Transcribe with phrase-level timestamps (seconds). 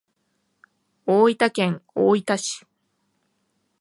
[1.05, 2.65] 大分県大分市